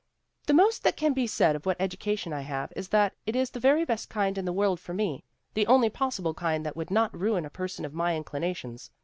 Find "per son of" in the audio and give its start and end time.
7.51-7.93